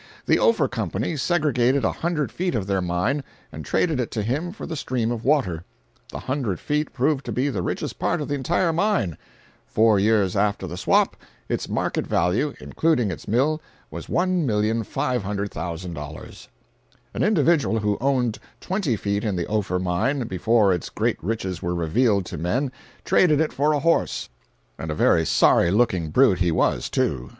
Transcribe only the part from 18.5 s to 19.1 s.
twenty